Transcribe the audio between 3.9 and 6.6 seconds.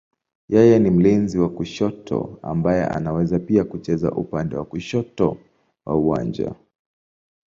upande wa kushoto wa uwanja.